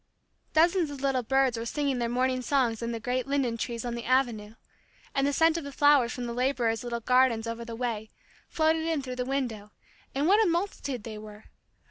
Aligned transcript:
Dozens 0.53 0.89
of 0.89 1.01
little 1.01 1.21
birds 1.21 1.59
were 1.59 1.65
singing 1.67 1.99
their 1.99 2.09
morning 2.09 2.41
songs 2.41 2.81
in 2.81 2.91
the 2.91 2.99
great 2.99 3.27
linden 3.27 3.55
trees 3.55 3.85
on 3.85 3.93
the 3.93 4.05
avenue, 4.05 4.55
and 5.13 5.27
the 5.27 5.31
scent 5.31 5.57
of 5.59 5.63
the 5.63 5.71
flowers 5.71 6.11
from 6.11 6.25
the 6.25 6.33
laborers' 6.33 6.83
little 6.83 7.01
gardens 7.01 7.45
over 7.45 7.63
the 7.63 7.75
way, 7.75 8.09
floated 8.49 8.87
in 8.87 9.03
through 9.03 9.17
the 9.17 9.25
window, 9.25 9.69
and 10.15 10.25
what 10.27 10.43
a 10.43 10.49
multitude 10.49 11.03
they 11.03 11.19
were! 11.19 11.43